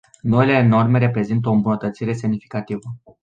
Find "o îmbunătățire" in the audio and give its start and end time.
1.49-2.13